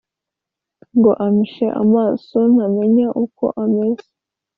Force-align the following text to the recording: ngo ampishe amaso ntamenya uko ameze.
ngo 0.97 1.11
ampishe 1.25 1.67
amaso 1.83 2.37
ntamenya 2.53 3.07
uko 3.23 3.43
ameze. 3.63 4.07